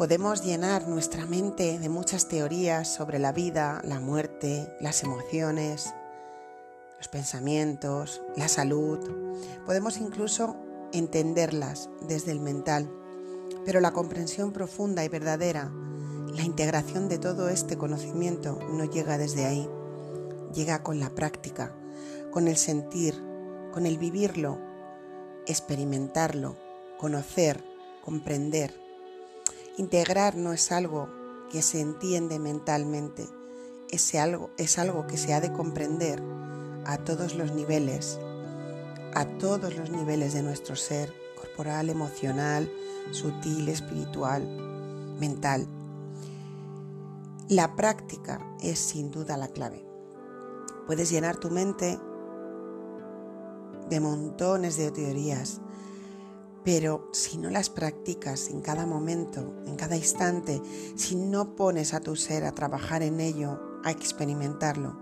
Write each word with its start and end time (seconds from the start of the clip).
Podemos 0.00 0.42
llenar 0.42 0.88
nuestra 0.88 1.26
mente 1.26 1.78
de 1.78 1.90
muchas 1.90 2.26
teorías 2.26 2.88
sobre 2.88 3.18
la 3.18 3.32
vida, 3.32 3.82
la 3.84 4.00
muerte, 4.00 4.74
las 4.80 5.02
emociones, 5.02 5.92
los 6.96 7.08
pensamientos, 7.08 8.22
la 8.34 8.48
salud. 8.48 8.98
Podemos 9.66 9.98
incluso 9.98 10.56
entenderlas 10.94 11.90
desde 12.08 12.32
el 12.32 12.40
mental, 12.40 12.90
pero 13.66 13.80
la 13.80 13.92
comprensión 13.92 14.54
profunda 14.54 15.04
y 15.04 15.10
verdadera, 15.10 15.70
la 16.34 16.44
integración 16.44 17.10
de 17.10 17.18
todo 17.18 17.50
este 17.50 17.76
conocimiento 17.76 18.58
no 18.72 18.86
llega 18.86 19.18
desde 19.18 19.44
ahí, 19.44 19.68
llega 20.54 20.82
con 20.82 20.98
la 20.98 21.10
práctica, 21.10 21.74
con 22.30 22.48
el 22.48 22.56
sentir, 22.56 23.22
con 23.70 23.84
el 23.84 23.98
vivirlo, 23.98 24.58
experimentarlo, 25.46 26.56
conocer, 26.96 27.62
comprender. 28.02 28.89
Integrar 29.80 30.36
no 30.36 30.52
es 30.52 30.72
algo 30.72 31.08
que 31.50 31.62
se 31.62 31.80
entiende 31.80 32.38
mentalmente, 32.38 33.26
es 33.88 34.14
algo, 34.14 34.50
es 34.58 34.78
algo 34.78 35.06
que 35.06 35.16
se 35.16 35.32
ha 35.32 35.40
de 35.40 35.54
comprender 35.54 36.22
a 36.84 36.98
todos 36.98 37.34
los 37.34 37.54
niveles, 37.54 38.18
a 39.14 39.24
todos 39.38 39.74
los 39.78 39.88
niveles 39.88 40.34
de 40.34 40.42
nuestro 40.42 40.76
ser, 40.76 41.14
corporal, 41.34 41.88
emocional, 41.88 42.70
sutil, 43.10 43.70
espiritual, 43.70 44.46
mental. 45.18 45.66
La 47.48 47.74
práctica 47.74 48.38
es 48.60 48.78
sin 48.78 49.10
duda 49.10 49.38
la 49.38 49.48
clave. 49.48 49.82
Puedes 50.86 51.10
llenar 51.10 51.38
tu 51.38 51.48
mente 51.48 51.98
de 53.88 54.00
montones 54.00 54.76
de 54.76 54.90
teorías, 54.90 55.62
pero 56.64 57.08
si 57.12 57.38
no 57.38 57.50
las 57.50 57.70
practicas 57.70 58.48
en 58.48 58.60
cada 58.60 58.86
momento, 58.86 59.54
en 59.66 59.76
cada 59.76 59.96
instante, 59.96 60.60
si 60.96 61.16
no 61.16 61.56
pones 61.56 61.94
a 61.94 62.00
tu 62.00 62.16
ser 62.16 62.44
a 62.44 62.52
trabajar 62.52 63.02
en 63.02 63.20
ello, 63.20 63.60
a 63.84 63.90
experimentarlo, 63.90 64.98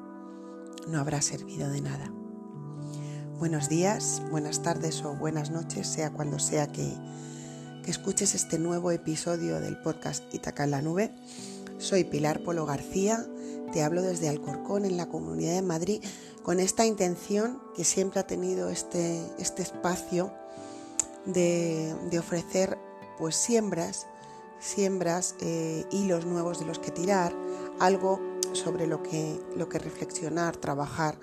no 0.87 1.00
habrá 1.00 1.20
servido 1.20 1.69
de 1.69 1.81
nada. 1.81 2.12
Buenos 3.39 3.69
días, 3.69 4.23
buenas 4.31 4.62
tardes 4.62 5.05
o 5.05 5.15
buenas 5.15 5.50
noches, 5.50 5.87
sea 5.87 6.12
cuando 6.12 6.39
sea 6.39 6.69
que, 6.69 6.92
que 7.84 7.91
escuches 7.91 8.34
este 8.34 8.59
nuevo 8.59 8.91
episodio 8.91 9.61
del 9.61 9.81
podcast 9.81 10.33
Itaca 10.34 10.65
en 10.65 10.70
la 10.70 10.83
Nube. 10.83 11.15
Soy 11.78 12.05
Pilar 12.05 12.43
Polo 12.43 12.67
García, 12.67 13.25
te 13.72 13.83
hablo 13.83 14.03
desde 14.03 14.28
Alcorcón, 14.28 14.84
en 14.84 14.97
la 14.97 15.09
Comunidad 15.09 15.55
de 15.55 15.62
Madrid, 15.62 16.03
con 16.43 16.59
esta 16.61 16.87
intención 16.87 17.61
que 17.77 17.84
siempre 17.84 18.20
ha 18.20 18.27
tenido 18.27 18.70
este, 18.70 19.20
este 19.39 19.62
espacio 19.62 20.33
de, 21.29 22.19
ofrecer 22.19 22.79
pues 23.17 23.37
siembras, 23.37 24.07
siembras, 24.59 25.37
eh, 25.41 25.87
hilos 25.91 26.27
nuevos 26.27 26.59
de 26.59 26.67
los 26.67 26.79
que 26.79 26.91
tirar, 26.91 27.34
algo 27.79 28.21
sobre 28.53 28.87
lo 28.87 29.03
que, 29.03 29.41
lo 29.56 29.69
que 29.69 29.79
reflexionar, 29.79 30.56
trabajar. 30.56 31.19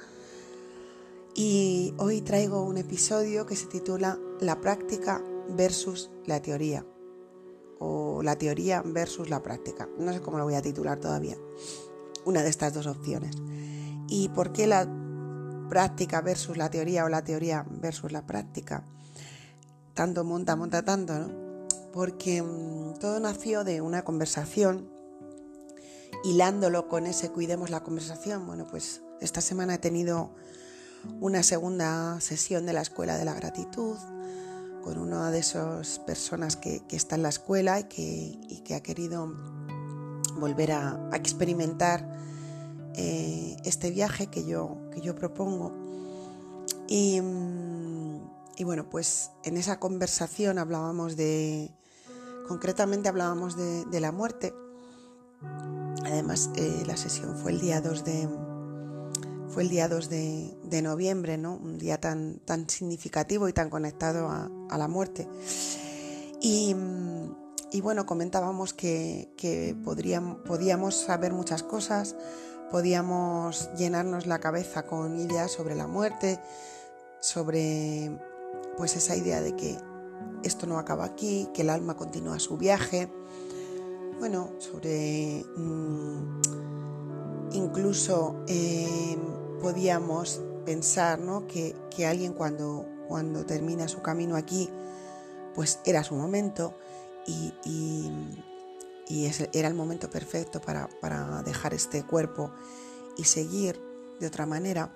Y 1.34 1.94
hoy 1.98 2.22
traigo 2.22 2.64
un 2.64 2.78
episodio 2.78 3.46
que 3.46 3.56
se 3.56 3.66
titula 3.66 4.18
La 4.40 4.62
práctica 4.62 5.22
versus 5.50 6.10
la 6.26 6.42
teoría 6.42 6.86
o 7.80 8.22
la 8.24 8.38
teoría 8.38 8.82
versus 8.86 9.30
la 9.30 9.44
práctica. 9.44 9.90
No 9.98 10.14
sé 10.14 10.22
cómo 10.22 10.38
lo 10.38 10.46
voy 10.46 10.56
a 10.56 10.62
titular 10.62 11.00
todavía. 11.00 11.36
Una 12.24 12.42
de 12.42 12.50
estas 12.50 12.74
dos 12.74 12.88
opciones. 12.88 13.36
¿Y 14.08 14.30
por 14.30 14.54
qué 14.54 14.66
la 14.66 14.88
práctica 15.68 16.22
versus 16.22 16.58
la 16.58 16.70
teoría 16.70 17.06
o 17.06 17.10
la 17.10 17.24
teoría 17.24 17.66
versus 17.70 18.12
la 18.12 18.26
práctica. 18.26 18.84
Tanto 19.96 20.26
monta, 20.26 20.58
monta 20.58 20.84
tanto, 20.84 21.18
¿no? 21.18 21.68
Porque 21.94 22.42
mm, 22.44 23.00
todo 23.00 23.20
nació 23.22 23.64
de 23.64 23.80
una 23.80 24.04
conversación, 24.04 24.90
hilándolo 26.26 26.90
con 26.90 27.08
ese 27.08 27.30
cuidemos 27.32 27.70
la 27.70 27.82
conversación. 27.82 28.46
Bueno, 28.46 28.68
pues 28.70 29.02
esta 29.22 29.40
semana 29.40 29.76
he 29.76 29.78
tenido 29.78 30.36
una 31.22 31.44
segunda 31.44 32.20
sesión 32.20 32.66
de 32.66 32.74
la 32.74 32.82
Escuela 32.82 33.18
de 33.18 33.24
la 33.24 33.34
Gratitud 33.34 33.96
con 34.84 34.98
una 34.98 35.32
de 35.32 35.40
esas 35.40 36.00
personas 36.00 36.58
que, 36.58 36.84
está 36.90 37.16
en 37.16 37.24
la 37.24 37.30
escuela 37.30 37.80
y 37.80 37.86
que, 37.86 38.76
ha 38.76 38.84
querido 38.84 39.34
volver 40.38 40.74
a 40.74 41.10
experimentar 41.14 42.06
eh, 42.96 43.58
este 43.64 43.92
viaje 43.92 44.28
que 44.28 44.46
yo, 44.46 44.78
que 44.92 45.00
yo 45.00 45.16
propongo. 45.16 45.74
Y, 46.88 47.22
y, 48.58 48.64
bueno, 48.64 48.90
pues 48.90 49.32
en 49.44 49.58
esa 49.58 49.80
conversación 49.80 50.58
hablábamos 50.58 51.16
de, 51.16 51.72
concretamente 52.48 53.10
hablábamos 53.10 53.56
de, 53.58 54.00
la 54.00 54.12
muerte. 54.12 54.54
Además, 56.06 56.50
eh, 56.56 56.84
la 56.86 56.98
sesión 56.98 57.38
fue 57.38 57.52
el 57.52 57.62
día 57.62 57.82
2 57.82 58.04
de, 58.06 58.30
fue 59.50 59.64
el 59.64 59.70
día 59.70 59.88
2 59.88 60.10
de, 60.10 60.82
noviembre, 60.82 61.38
¿no? 61.38 61.56
Un 61.56 61.78
día 61.78 62.00
tan, 62.00 62.40
tan 62.40 62.70
significativo 62.70 63.48
y 63.48 63.54
tan 63.54 63.70
conectado 63.70 64.30
a, 64.30 64.78
la 64.78 64.88
muerte. 64.88 65.28
Y, 66.42 66.76
y, 67.72 67.82
bueno, 67.82 68.06
comentábamos 68.06 68.74
que, 68.74 69.34
que 69.38 69.76
podríamos, 69.84 70.40
podíamos 70.46 70.96
saber 70.96 71.34
muchas 71.34 71.64
cosas, 71.64 72.16
podíamos 72.70 73.70
llenarnos 73.78 74.28
la 74.28 74.40
cabeza 74.40 74.86
con 74.86 75.20
ideas 75.20 75.52
sobre 75.52 75.76
la 75.76 75.88
muerte, 75.88 76.40
sobre 77.22 78.12
pues 78.78 78.96
esa 78.96 79.16
idea 79.16 79.42
de 79.42 79.56
que 79.56 79.78
esto 80.44 80.68
no 80.68 80.78
acaba 80.78 81.06
aquí, 81.06 81.50
que 81.54 81.62
el 81.64 81.70
alma 81.70 81.96
continúa 81.96 82.40
su 82.40 82.58
viaje. 82.58 83.12
Bueno, 84.20 84.52
sobre 84.60 85.46
mm, 85.56 86.42
incluso 87.52 88.44
em, 88.48 89.20
podíamos 89.60 90.42
pensar 90.66 91.20
que, 91.48 91.76
alguien 92.06 92.34
cuando, 92.34 92.86
cuando 93.08 93.46
termina 93.46 93.88
su 93.88 94.02
camino 94.02 94.36
aquí, 94.36 94.70
pues 95.54 95.80
era 95.86 96.04
su 96.04 96.16
momento 96.16 96.74
y 97.26 97.54
y 99.08 99.30
era 99.54 99.68
el 99.68 99.76
momento 99.76 100.10
perfecto 100.10 100.62
para, 100.62 100.88
dejar 101.44 101.74
este 101.74 102.04
cuerpo 102.04 102.52
y 103.18 103.26
seguir 103.26 103.80
de 104.20 104.28
otra 104.28 104.46
manera. 104.46 104.92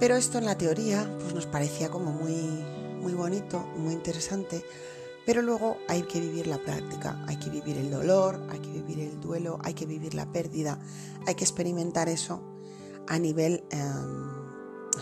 Pero 0.00 0.16
esto 0.16 0.38
en 0.38 0.46
la 0.46 0.56
teoría 0.56 1.14
pues 1.20 1.34
nos 1.34 1.46
parecía 1.46 1.90
como 1.90 2.10
muy, 2.10 2.32
muy 3.02 3.12
bonito, 3.12 3.60
muy 3.76 3.92
interesante, 3.92 4.64
pero 5.26 5.42
luego 5.42 5.76
hay 5.88 6.02
que 6.04 6.20
vivir 6.20 6.46
la 6.46 6.56
práctica, 6.56 7.22
hay 7.28 7.36
que 7.36 7.50
vivir 7.50 7.76
el 7.76 7.90
dolor, 7.90 8.40
hay 8.48 8.60
que 8.60 8.70
vivir 8.70 9.00
el 9.00 9.20
duelo, 9.20 9.58
hay 9.62 9.74
que 9.74 9.84
vivir 9.84 10.14
la 10.14 10.32
pérdida, 10.32 10.80
hay 11.26 11.34
que 11.34 11.44
experimentar 11.44 12.08
eso 12.08 12.42
a 13.08 13.18
nivel, 13.18 13.62
em, 13.70 14.30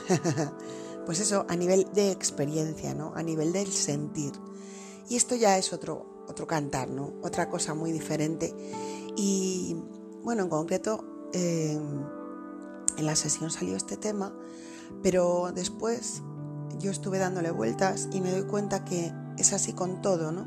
pues 1.07 1.21
eso, 1.21 1.47
a 1.49 1.55
nivel 1.55 1.87
de 1.95 2.11
experiencia, 2.11 2.93
¿no? 2.93 3.13
A 3.15 3.23
nivel 3.23 3.53
del 3.53 3.69
sentir. 3.69 4.33
Y 5.09 5.15
esto 5.15 5.37
ya 5.37 5.57
es 5.59 5.73
otro, 5.73 6.25
otro 6.27 6.47
cantar, 6.47 6.89
¿no? 6.89 7.15
Otra 7.23 7.49
cosa 7.49 7.73
muy 7.73 7.93
diferente. 7.93 8.53
Y 9.17 9.77
bueno, 10.23 10.43
en 10.43 10.49
concreto, 10.49 11.29
em, 11.33 12.05
en 12.97 13.07
la 13.07 13.15
sesión 13.15 13.51
salió 13.51 13.77
este 13.77 13.97
tema, 13.97 14.35
pero 15.03 15.53
después 15.55 16.23
yo 16.79 16.91
estuve 16.91 17.19
dándole 17.19 17.51
vueltas 17.51 18.09
y 18.13 18.21
me 18.21 18.31
doy 18.31 18.43
cuenta 18.43 18.85
que 18.85 19.13
es 19.37 19.53
así 19.53 19.73
con 19.73 20.03
todo, 20.03 20.33
¿no? 20.33 20.47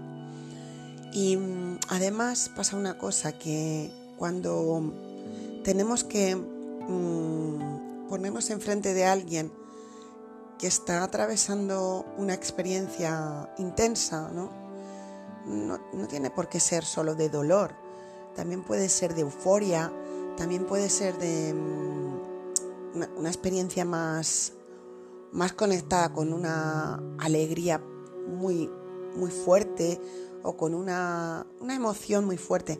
Y 1.13 1.37
mm, 1.37 1.79
además 1.89 2.49
pasa 2.55 2.77
una 2.77 2.97
cosa 2.97 3.33
que 3.33 3.91
cuando 4.17 4.93
tenemos 5.63 6.03
que 6.03 6.35
mm, 6.35 8.07
ponernos 8.07 8.49
enfrente 8.49 8.93
de 8.93 9.05
alguien 9.05 9.51
que 10.57 10.67
está 10.67 11.03
atravesando 11.03 12.05
una 12.17 12.33
experiencia 12.33 13.49
intensa, 13.57 14.29
¿no? 14.31 14.61
no, 15.45 15.79
tiene 16.07 16.29
por 16.29 16.49
qué 16.49 16.59
ser 16.59 16.85
solo 16.85 17.15
de 17.15 17.29
dolor, 17.29 17.71
también 18.35 18.63
puede 18.63 18.89
ser 18.89 19.15
de 19.15 19.21
euforia, 19.21 19.91
también 20.37 20.65
puede 20.65 20.89
ser 20.89 21.17
de 21.17 21.53
una, 22.93 23.29
experiencia 23.29 23.85
más, 23.85 24.53
más 25.31 25.53
conectada 25.53 26.13
con 26.13 26.33
una 26.33 27.01
alegría 27.19 27.83
muy, 28.27 28.69
muy 29.15 29.31
fuerte 29.31 29.99
o 30.43 30.57
con 30.57 30.73
una, 30.73 31.45
emoción 31.69 32.25
muy 32.25 32.37
fuerte. 32.37 32.79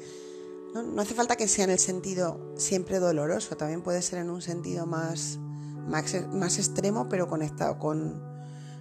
No, 0.74 1.02
hace 1.02 1.14
falta 1.14 1.36
que 1.36 1.48
sea 1.48 1.66
en 1.66 1.72
el 1.72 1.80
sentido 1.80 2.54
siempre 2.56 3.00
doloroso, 3.00 3.58
también 3.58 3.82
puede 3.82 4.02
ser 4.02 4.20
en 4.20 4.30
un 4.30 4.42
sentido 4.42 4.86
más, 4.86 5.38
más, 5.88 6.58
extremo, 6.58 7.10
pero 7.10 7.28
conectado 7.28 7.78
con, 7.78 8.22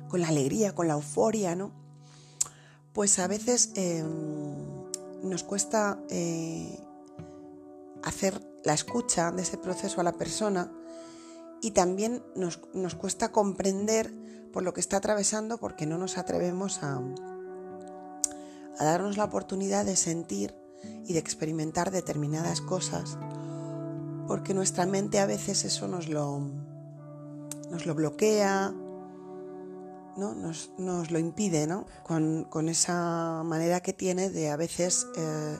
con 0.08 0.20
la 0.20 0.28
alegría, 0.28 0.74
con 0.74 0.86
la 0.86 0.94
euforia, 0.94 1.56
¿no? 1.56 1.72
pues 2.92 3.18
a 3.18 3.26
veces 3.26 3.70
em, 3.76 4.06
nos 5.22 5.42
cuesta 5.44 6.02
eh, 6.08 6.78
hacer 8.02 8.40
la 8.64 8.74
escucha 8.74 9.30
de 9.30 9.42
ese 9.42 9.58
proceso 9.58 10.00
a 10.00 10.04
la 10.04 10.12
persona 10.12 10.72
y 11.62 11.72
también 11.72 12.22
nos, 12.34 12.58
cuesta 12.96 13.32
comprender 13.32 14.12
por 14.52 14.62
lo 14.62 14.72
que 14.72 14.80
está 14.80 14.96
atravesando 14.96 15.58
porque 15.58 15.86
no 15.86 15.98
nos 15.98 16.18
atrevemos 16.18 16.82
a, 16.82 17.00
darnos 18.78 19.16
la 19.16 19.24
oportunidad 19.24 19.84
de 19.84 19.96
sentir 19.96 20.54
y 21.04 21.12
de 21.12 21.18
experimentar 21.18 21.90
determinadas 21.90 22.62
cosas, 22.62 23.18
porque 24.26 24.54
nuestra 24.54 24.86
mente 24.86 25.18
a 25.18 25.26
veces 25.26 25.64
eso 25.64 25.86
nos 25.86 26.08
lo, 26.08 26.40
nos 27.70 27.84
lo 27.84 27.94
bloquea, 27.94 28.72
¿no? 30.16 30.34
nos, 30.34 31.10
lo 31.10 31.18
impide, 31.18 31.66
¿no? 31.66 31.84
Con, 32.04 32.68
esa 32.68 33.42
manera 33.44 33.80
que 33.80 33.92
tiene 33.92 34.30
de 34.30 34.50
a 34.50 34.56
veces 34.56 35.06
eh, 35.16 35.58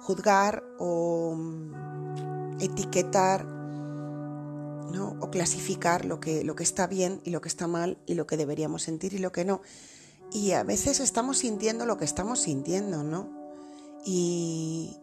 juzgar 0.00 0.64
o 0.80 1.34
mm, 1.36 2.60
etiquetar 2.60 3.54
¿no? 4.92 5.16
o 5.20 5.30
clasificar 5.30 6.04
lo 6.04 6.20
que, 6.20 6.44
lo 6.44 6.54
que 6.54 6.62
está 6.62 6.86
bien 6.86 7.20
y 7.24 7.30
lo 7.30 7.40
que 7.40 7.48
está 7.48 7.66
mal 7.66 7.98
y 8.06 8.14
lo 8.14 8.26
que 8.26 8.36
deberíamos 8.36 8.82
sentir 8.82 9.14
y 9.14 9.18
lo 9.18 9.32
que 9.32 9.44
no. 9.44 9.60
Y 10.32 10.52
a 10.52 10.64
veces 10.64 11.00
estamos 11.00 11.38
sintiendo 11.38 11.86
lo 11.86 11.96
que 11.96 12.04
estamos 12.04 12.40
sintiendo, 12.40 13.04
¿no? 13.04 13.30
Y 14.04 14.96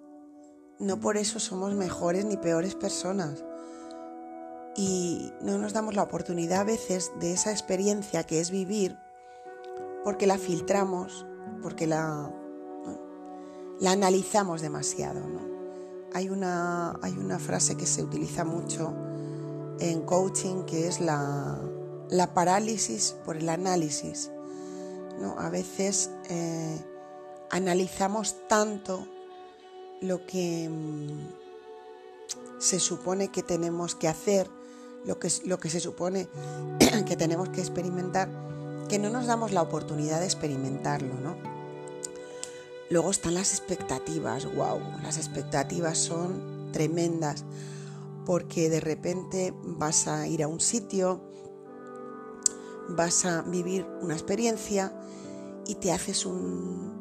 no 0.80 1.00
por 1.00 1.18
eso 1.18 1.40
somos 1.40 1.74
mejores 1.74 2.26
ni 2.26 2.38
peores 2.38 2.76
personas. 2.76 3.44
Y 4.76 5.32
no 5.42 5.58
nos 5.58 5.74
damos 5.74 5.96
la 5.96 6.04
oportunidad 6.04 6.62
a 6.62 6.66
veces 6.66 7.12
de 7.20 7.34
esa 7.34 7.52
experiencia 7.52 8.24
que 8.24 8.40
es 8.40 8.52
vivir 8.52 8.98
porque 10.04 10.28
la 10.28 10.38
filtramos, 10.38 11.26
porque 11.62 11.88
la, 11.88 12.32
la 13.80 13.92
analizamos 13.92 14.62
demasiado. 14.62 15.28
¿no? 15.28 15.42
Hay, 16.14 16.30
una, 16.30 16.98
hay 17.02 17.14
una 17.14 17.40
frase 17.40 17.78
que 17.78 17.86
se 17.86 18.04
utiliza 18.04 18.44
mucho 18.44 18.96
en 19.82 20.02
coaching 20.02 20.64
que 20.64 20.88
es 20.88 21.02
la, 21.02 21.60
parálisis 22.34 23.16
por 23.26 23.36
el 23.36 23.50
análisis. 23.50 24.32
¿no? 25.20 25.38
A 25.40 25.50
veces 25.50 26.12
eh, 26.30 26.80
analizamos 27.50 28.48
tanto 28.48 29.08
lo 30.02 30.26
que 30.26 30.70
mm, 30.70 32.60
se 32.60 32.80
supone 32.80 33.30
que 33.30 33.44
tenemos 33.44 33.96
que 33.96 34.08
hacer, 34.08 34.48
lo 35.04 35.20
que, 35.20 35.30
lo 35.46 35.60
que 35.60 35.70
se 35.70 35.80
supone 35.80 36.28
que 37.08 37.16
tenemos 37.16 37.50
que 37.50 37.62
experimentar, 37.62 38.30
que 38.88 39.00
no 39.00 39.10
nos 39.10 39.26
damos 39.26 39.52
la 39.52 39.64
oportunidad 39.64 40.20
de 40.20 40.26
experimentarlo, 40.26 41.16
¿no? 41.16 41.36
Luego 42.90 43.10
están 43.10 43.36
las 43.36 43.52
expectativas, 43.52 44.46
wow, 44.54 44.82
las 45.02 45.18
expectativas 45.18 45.98
son 45.98 46.70
tremendas 46.74 47.46
porque 48.26 48.70
de 48.70 48.80
repente 48.80 49.54
vas 49.64 50.08
a 50.08 50.28
ir 50.28 50.44
a 50.44 50.48
un 50.48 50.60
sitio, 50.60 51.22
vas 52.90 53.26
a 53.26 53.42
vivir 53.44 53.86
una 54.02 54.14
experiencia 54.14 54.94
y 55.68 55.76
te 55.76 55.92
haces 55.92 56.26
un, 56.26 57.00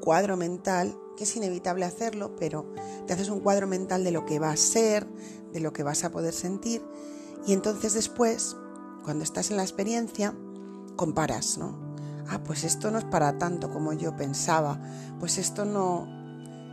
cuadro 0.00 0.36
mental, 0.36 0.96
que 1.16 1.24
es 1.24 1.36
inevitable 1.36 1.84
hacerlo, 1.84 2.36
pero 2.36 2.72
te 3.06 3.12
haces 3.12 3.28
un 3.28 3.40
cuadro 3.40 3.66
mental 3.66 4.04
de 4.04 4.12
lo 4.12 4.24
que 4.24 4.38
va 4.38 4.50
a 4.50 4.56
ser, 4.56 5.06
de 5.52 5.60
lo 5.60 5.72
que 5.72 5.82
vas 5.82 6.04
a 6.04 6.10
poder 6.10 6.32
sentir 6.32 6.82
y 7.46 7.52
entonces 7.52 7.94
después, 7.94 8.56
cuando 9.04 9.24
estás 9.24 9.50
en 9.50 9.56
la 9.56 9.64
experiencia, 9.64 10.34
comparas, 10.96 11.58
¿no? 11.58 11.92
ah, 12.28 12.40
pues 12.44 12.64
esto 12.64 12.90
no 12.90 12.98
es 12.98 13.04
para 13.04 13.38
tanto 13.38 13.70
como 13.70 13.92
yo 13.92 14.16
pensaba, 14.16 14.78
pues 15.18 15.38
esto 15.38 15.64
no, 15.64 16.06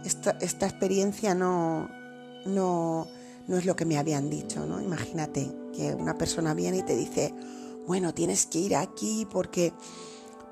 esta, 0.05 0.31
experiencia 0.39 1.35
no, 1.35 1.89
no, 2.45 3.07
no 3.49 3.57
es 3.57 3.65
lo 3.65 3.75
que 3.75 3.83
me 3.83 3.97
habían 3.97 4.29
dicho, 4.29 4.65
¿no? 4.67 4.79
Imagínate 4.79 5.51
que 5.73 5.95
una 5.95 6.17
persona 6.17 6.53
viene 6.53 6.77
y 6.77 6.83
te 6.83 6.95
dice, 6.95 7.33
bueno, 7.87 8.13
tienes 8.13 8.45
que 8.45 8.59
ir 8.59 8.75
aquí 8.75 9.27
porque 9.29 9.73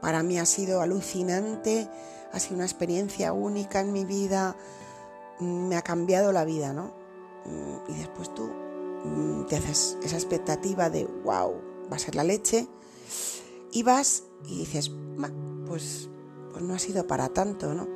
para 0.02 0.24
mí 0.24 0.40
ha 0.40 0.46
sido 0.48 0.82
alucinante, 0.82 1.88
ha 2.34 2.40
sido 2.40 2.56
una 2.56 2.66
experiencia 2.66 3.34
única 3.34 3.82
en 3.82 3.94
mi 3.94 4.04
vida, 4.04 4.58
me 5.40 5.76
ha 5.76 5.84
cambiado 5.84 6.32
la 6.32 6.44
vida, 6.44 6.74
¿no? 6.74 6.92
Y 7.88 7.94
después 7.94 8.34
tú 8.34 8.50
mm, 9.06 9.46
te 9.46 9.58
haces 9.58 9.96
esa 10.04 10.16
expectativa 10.16 10.90
de, 10.90 11.06
wow, 11.06 11.54
va 11.92 11.98
a 11.98 12.00
ser 12.00 12.16
la 12.16 12.24
leche, 12.24 12.68
y 13.72 13.84
vas 13.84 14.24
y 14.44 14.58
dices, 14.58 14.92
pues, 15.68 16.10
pues 16.52 16.64
no 16.64 16.74
ha 16.74 16.80
sido 16.80 17.06
para 17.06 17.30
tanto, 17.30 17.76
¿no? 17.76 17.88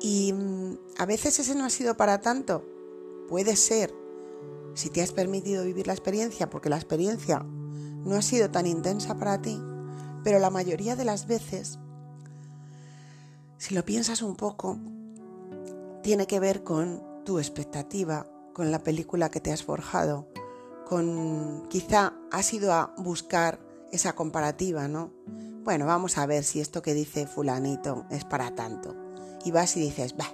Y 0.00 0.32
mm, 0.32 0.76
a 0.98 1.06
veces 1.06 1.38
ese 1.38 1.54
no 1.54 1.64
ha 1.64 1.70
sido 1.70 1.96
para 1.96 2.20
tanto. 2.20 2.64
Puede 3.28 3.54
ser, 3.54 3.94
si 4.78 4.90
te 4.90 5.02
has 5.02 5.10
permitido 5.10 5.64
vivir 5.64 5.88
la 5.88 5.92
experiencia, 5.92 6.48
porque 6.50 6.68
la 6.68 6.76
experiencia 6.76 7.40
no 7.40 8.14
ha 8.14 8.22
sido 8.22 8.48
tan 8.52 8.64
intensa 8.64 9.18
para 9.18 9.42
ti, 9.42 9.60
pero 10.22 10.38
la 10.38 10.50
mayoría 10.50 10.94
de 10.94 11.04
las 11.04 11.26
veces, 11.26 11.80
si 13.56 13.74
lo 13.74 13.84
piensas 13.84 14.22
un 14.22 14.36
poco, 14.36 14.78
tiene 16.04 16.28
que 16.28 16.38
ver 16.38 16.62
con 16.62 17.02
tu 17.24 17.40
expectativa, 17.40 18.28
con 18.54 18.70
la 18.70 18.78
película 18.78 19.32
que 19.32 19.40
te 19.40 19.52
has 19.52 19.64
forjado, 19.64 20.28
con 20.88 21.66
quizá 21.68 22.14
has 22.30 22.54
ido 22.54 22.72
a 22.72 22.94
buscar 22.98 23.58
esa 23.90 24.14
comparativa, 24.14 24.86
¿no? 24.86 25.12
Bueno, 25.64 25.86
vamos 25.86 26.18
a 26.18 26.26
ver 26.26 26.44
si 26.44 26.60
esto 26.60 26.82
que 26.82 26.94
dice 26.94 27.26
fulanito 27.26 28.06
es 28.10 28.24
para 28.24 28.54
tanto. 28.54 28.94
Y 29.44 29.50
vas 29.50 29.76
y 29.76 29.80
dices, 29.80 30.16
bah, 30.16 30.32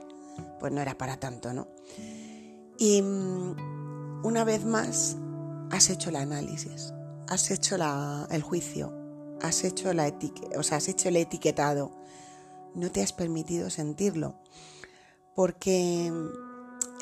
pues 0.60 0.70
no 0.70 0.82
era 0.82 0.98
para 0.98 1.18
tanto, 1.18 1.54
¿no? 1.54 1.66
Y 2.76 3.00
mm, 3.00 3.73
una 4.24 4.42
vez 4.42 4.64
más 4.64 5.16
has 5.70 5.90
hecho 5.90 6.08
el 6.08 6.16
análisis, 6.16 6.94
has 7.28 7.50
hecho 7.50 7.76
el 8.30 8.42
juicio, 8.42 8.92
has 9.42 9.62
hecho 9.64 9.90
el 9.90 11.16
etiquetado. 11.16 11.92
No 12.74 12.90
te 12.90 13.02
has 13.02 13.12
permitido 13.12 13.68
sentirlo. 13.68 14.34
Porque 15.36 16.10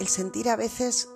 el 0.01 0.09
sentir 0.09 0.49
a 0.49 0.57
veces, 0.57 1.09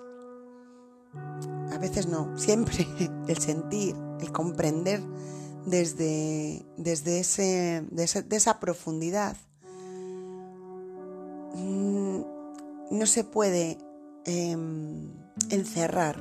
a 1.71 1.77
veces 1.77 2.07
no, 2.07 2.37
siempre 2.39 2.87
el 3.27 3.37
sentir 3.37 3.95
el 4.21 4.31
comprender 4.31 5.03
desde, 5.65 6.65
desde 6.77 7.19
esa, 7.19 8.59
profundidad. 8.61 9.35
Mm, 11.53 12.21
no 12.91 13.05
se 13.05 13.25
puede 13.25 13.77
em, 14.27 15.09
encerrar 15.49 16.15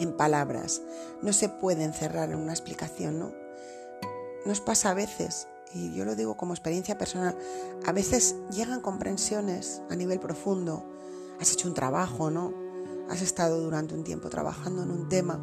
en 0.00 0.16
palabras, 0.16 0.82
no 1.22 1.32
se 1.32 1.48
puede 1.48 1.84
encerrar 1.84 2.30
en 2.30 2.38
una 2.38 2.52
explicación, 2.52 3.18
¿no? 3.20 3.32
Nos 4.44 4.60
pasa 4.60 4.90
a 4.90 4.94
veces, 4.94 5.46
y 5.72 5.94
yo 5.94 6.04
lo 6.04 6.16
digo 6.16 6.36
como 6.36 6.54
experiencia 6.54 6.98
personal, 6.98 7.36
a 7.86 7.92
veces 7.92 8.34
llegan 8.50 8.80
comprensiones 8.80 9.80
a 9.90 9.94
nivel 9.94 10.18
profundo, 10.18 10.84
has 11.40 11.52
hecho 11.52 11.68
un 11.68 11.74
trabajo, 11.74 12.30
¿no? 12.30 12.52
Has 13.08 13.22
estado 13.22 13.60
durante 13.60 13.94
un 13.94 14.02
tiempo 14.02 14.28
trabajando 14.28 14.82
en 14.82 14.90
un 14.90 15.08
tema 15.08 15.40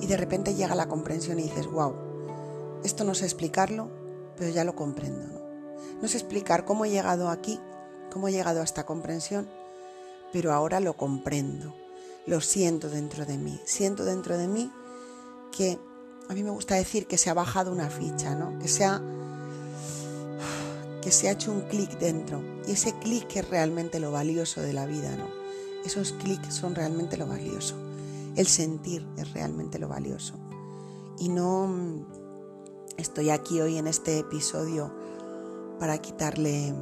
y 0.00 0.06
de 0.06 0.16
repente 0.16 0.54
llega 0.54 0.74
la 0.74 0.88
comprensión 0.88 1.38
y 1.38 1.44
dices, 1.44 1.66
wow, 1.66 1.94
esto 2.82 3.04
no 3.04 3.14
sé 3.14 3.24
explicarlo, 3.26 3.90
pero 4.36 4.50
ya 4.50 4.64
lo 4.64 4.74
comprendo. 4.74 5.26
¿no? 5.26 5.40
no 6.00 6.08
sé 6.08 6.18
explicar 6.18 6.64
cómo 6.64 6.84
he 6.84 6.90
llegado 6.90 7.28
aquí, 7.28 7.60
cómo 8.12 8.28
he 8.28 8.32
llegado 8.32 8.60
a 8.60 8.64
esta 8.64 8.84
comprensión, 8.86 9.48
pero 10.32 10.52
ahora 10.52 10.80
lo 10.80 10.96
comprendo, 10.96 11.74
lo 12.26 12.40
siento 12.40 12.88
dentro 12.88 13.24
de 13.24 13.38
mí, 13.38 13.60
siento 13.64 14.04
dentro 14.04 14.36
de 14.38 14.48
mí 14.48 14.70
que 15.52 15.78
a 16.28 16.34
mí 16.34 16.42
me 16.42 16.50
gusta 16.50 16.76
decir 16.76 17.06
que 17.06 17.18
se 17.18 17.30
ha 17.30 17.34
bajado 17.34 17.72
una 17.72 17.90
ficha, 17.90 18.34
¿no? 18.34 18.58
que, 18.58 18.68
se 18.68 18.84
ha, 18.84 19.02
que 21.02 21.10
se 21.10 21.28
ha 21.28 21.32
hecho 21.32 21.50
un 21.50 21.62
clic 21.62 21.98
dentro 21.98 22.40
y 22.66 22.72
ese 22.72 22.96
clic 22.98 23.34
es 23.36 23.48
realmente 23.48 23.98
lo 23.98 24.12
valioso 24.12 24.60
de 24.60 24.72
la 24.72 24.86
vida, 24.86 25.16
¿no? 25.16 25.40
esos 25.84 26.12
clics 26.12 26.54
son 26.54 26.74
realmente 26.74 27.16
lo 27.16 27.26
valioso. 27.26 27.74
El 28.36 28.46
sentir 28.46 29.06
es 29.16 29.32
realmente 29.32 29.78
lo 29.78 29.88
valioso. 29.88 30.34
Y 31.18 31.28
no 31.28 32.06
estoy 32.96 33.30
aquí 33.30 33.60
hoy 33.60 33.76
en 33.76 33.86
este 33.86 34.18
episodio 34.18 34.92
para 35.78 35.98
quitarle 35.98 36.74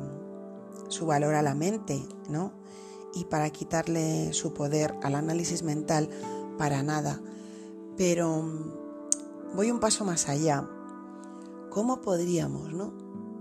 su 0.88 1.06
valor 1.06 1.34
a 1.34 1.42
la 1.42 1.54
mente, 1.54 2.02
¿no? 2.28 2.52
Y 3.14 3.24
para 3.24 3.50
quitarle 3.50 4.32
su 4.32 4.52
poder 4.52 4.94
al 5.02 5.14
análisis 5.14 5.62
mental, 5.62 6.08
para 6.58 6.82
nada. 6.82 7.20
Pero 7.96 8.42
mm, 8.42 9.56
voy 9.56 9.70
un 9.70 9.80
paso 9.80 10.04
más 10.04 10.28
allá. 10.28 10.68
¿Cómo 11.70 12.00
podríamos, 12.00 12.72
no? 12.72 12.92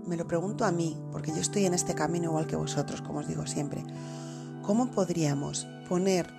Me 0.06 0.16
lo 0.16 0.26
pregunto 0.26 0.64
a 0.64 0.72
mí, 0.72 0.96
porque 1.12 1.32
yo 1.32 1.40
estoy 1.40 1.66
en 1.66 1.74
este 1.74 1.94
camino 1.94 2.30
igual 2.30 2.46
que 2.46 2.56
vosotros, 2.56 3.02
como 3.02 3.18
os 3.18 3.28
digo 3.28 3.46
siempre. 3.46 3.84
¿Cómo 4.62 4.90
podríamos 4.90 5.66
poner 5.88 6.32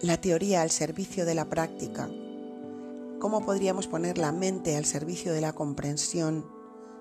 la 0.00 0.20
teoría 0.20 0.62
al 0.62 0.70
servicio 0.70 1.24
de 1.24 1.34
la 1.34 1.44
práctica? 1.48 2.08
¿Cómo 3.20 3.44
podríamos 3.44 3.86
poner 3.86 4.18
la 4.18 4.32
mente 4.32 4.76
al 4.76 4.86
servicio 4.86 5.32
de 5.32 5.40
la 5.40 5.52
comprensión 5.52 6.46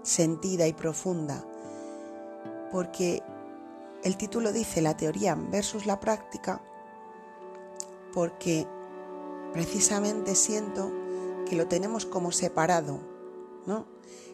sentida 0.03 0.67
y 0.67 0.73
profunda? 0.73 1.45
Porque 2.71 3.23
el 4.03 4.17
título 4.17 4.51
dice 4.51 4.81
la 4.81 4.97
teoría 4.97 5.35
versus 5.35 5.85
la 5.85 5.99
práctica 5.99 6.61
porque 8.13 8.67
precisamente 9.53 10.35
siento 10.35 10.91
que 11.47 11.55
lo 11.55 11.67
tenemos 11.67 12.05
como 12.05 12.31
separado 12.31 12.99
¿no? 13.65 13.85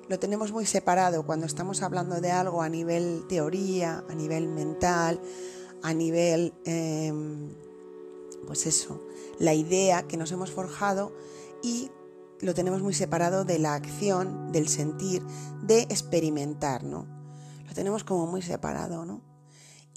Lo 0.07 0.19
tenemos 0.19 0.51
muy 0.51 0.65
separado 0.65 1.25
cuando 1.25 1.45
estamos 1.45 1.81
hablando 1.81 2.22
de 2.22 2.31
algo 2.31 2.62
a 2.62 2.69
nivel 2.69 3.25
teoría, 3.27 4.03
a 4.07 4.13
nivel 4.13 4.48
mental, 4.48 5.19
a 5.81 5.93
nivel, 5.93 6.53
em, 6.65 7.50
pues 8.45 8.67
eso, 8.67 9.01
la 9.39 9.53
idea 9.53 10.03
que 10.03 10.17
nos 10.17 10.31
hemos 10.31 10.51
forjado 10.51 11.12
y 11.63 11.89
lo 12.39 12.53
tenemos 12.53 12.81
muy 12.81 12.93
separado 12.93 13.45
de 13.45 13.60
la 13.60 13.74
acción, 13.74 14.51
del 14.51 14.67
sentir, 14.67 15.24
de 15.63 15.81
experimentar, 15.81 16.84
¿no? 16.84 17.07
Lo 17.67 17.74
tenemos 17.74 18.03
como 18.03 18.27
muy 18.27 18.41
separado, 18.41 19.05
¿no? 19.05 19.22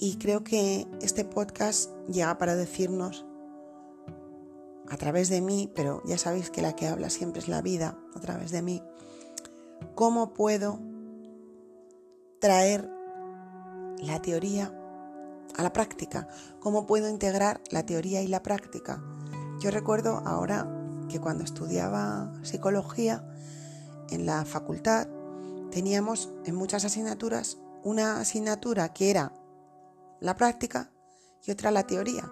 Y 0.01 0.15
creo 0.15 0.45
que 0.45 0.87
este 1.01 1.25
podcast 1.25 1.91
llega 2.07 2.37
para 2.37 2.55
decirnos 2.55 3.25
a 4.87 4.95
través 4.95 5.27
de 5.27 5.41
mí, 5.41 5.69
pero 5.75 6.01
ya 6.05 6.17
sabéis 6.17 6.49
que 6.49 6.61
la 6.61 6.73
que 6.73 6.87
habla 6.87 7.09
siempre 7.09 7.41
es 7.41 7.49
la 7.49 7.61
vida, 7.61 7.99
a 8.15 8.19
través 8.21 8.51
de 8.51 8.61
mí, 8.61 8.81
cómo 9.95 10.33
puedo 10.33 10.79
traer 12.39 12.89
la 13.97 14.21
teoría 14.21 14.73
a 15.57 15.63
la 15.63 15.73
práctica, 15.73 16.29
cómo 16.61 16.87
puedo 16.87 17.09
integrar 17.09 17.61
la 17.69 17.85
teoría 17.85 18.21
y 18.21 18.27
la 18.27 18.41
práctica. 18.41 19.03
Yo 19.59 19.69
recuerdo 19.69 20.21
ahora 20.25 20.65
que 21.09 21.19
cuando 21.19 21.43
estudiaba 21.43 22.31
psicología 22.43 23.29
en 24.09 24.25
la 24.25 24.45
facultad 24.45 25.09
teníamos 25.71 26.31
en 26.45 26.55
muchas 26.55 26.85
asignaturas 26.85 27.57
una 27.83 28.21
asignatura 28.21 28.93
que 28.93 29.09
era 29.09 29.33
la 30.19 30.35
práctica 30.35 30.91
y 31.45 31.51
otra 31.51 31.71
la 31.71 31.87
teoría 31.87 32.29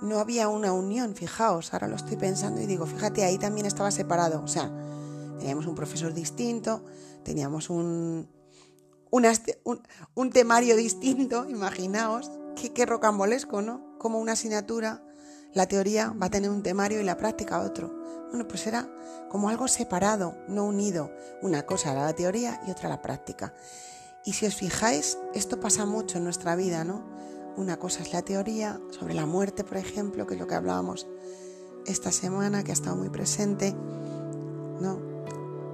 no 0.00 0.18
había 0.18 0.48
una 0.48 0.72
unión, 0.72 1.14
fijaos, 1.14 1.72
ahora 1.72 1.88
lo 1.88 1.96
estoy 1.96 2.16
pensando 2.16 2.60
y 2.60 2.66
digo, 2.66 2.86
fíjate, 2.86 3.24
ahí 3.24 3.38
también 3.38 3.66
estaba 3.66 3.90
separado, 3.90 4.42
o 4.42 4.48
sea, 4.48 4.70
teníamos 5.38 5.66
un 5.66 5.74
profesor 5.74 6.12
distinto, 6.12 6.84
teníamos 7.22 7.70
un, 7.70 8.28
un, 9.10 10.30
temario 10.30 10.76
distinto, 10.76 11.46
imaginaos, 11.48 12.30
qué, 12.60 12.72
qué 12.72 12.86
rocambolesco, 12.86 13.62
¿no? 13.62 13.96
Como 13.98 14.18
una 14.18 14.32
asignatura, 14.32 15.02
la 15.54 15.66
teoría 15.66 16.14
va 16.20 16.26
a 16.26 16.30
tener 16.30 16.50
un 16.50 16.62
temario 16.62 17.00
y 17.00 17.04
la 17.04 17.16
práctica 17.16 17.60
otro. 17.60 17.94
Bueno, 18.28 18.46
pues 18.46 18.66
era 18.66 18.90
como 19.30 19.48
algo 19.48 19.68
separado, 19.68 20.36
no 20.48 20.64
unido. 20.64 21.10
Una 21.40 21.64
cosa 21.64 21.92
era 21.92 22.04
la 22.04 22.12
teoría 22.12 22.60
y 22.66 22.70
otra 22.70 22.88
la 22.90 23.00
práctica. 23.00 23.54
Y 24.26 24.32
si 24.32 24.44
os 24.44 24.56
fijáis, 24.56 25.18
esto 25.34 25.60
pasa 25.60 25.86
mucho 25.86 26.18
en 26.18 26.24
nuestra 26.24 26.56
vida, 26.56 26.82
¿no? 26.82 27.00
Una 27.56 27.78
cosa 27.78 28.02
es 28.02 28.12
la 28.12 28.22
teoría 28.22 28.80
sobre 28.90 29.14
la 29.14 29.24
muerte, 29.24 29.62
por 29.62 29.76
ejemplo, 29.76 30.26
que 30.26 30.34
es 30.34 30.40
lo 30.40 30.48
que 30.48 30.56
hablábamos 30.56 31.06
esta 31.86 32.10
semana, 32.10 32.64
que 32.64 32.72
ha 32.72 32.74
estado 32.74 32.96
muy 32.96 33.08
presente, 33.08 33.72
¿no? 34.80 35.00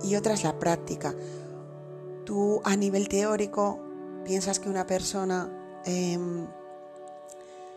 Y 0.02 0.16
otra 0.16 0.35
es 0.35 0.44
la 0.44 0.59
práctica. 0.59 1.14
Tú 2.26 2.61
a 2.62 2.76
nivel 2.76 3.09
teórico 3.09 3.80
piensas 4.23 4.61
que 4.61 4.68
una 4.68 4.87
persona 4.87 5.80
em, 5.87 6.47